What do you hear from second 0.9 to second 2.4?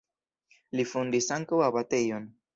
fondis ankaŭ abatejon.